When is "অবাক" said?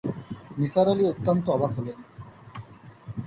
1.49-1.71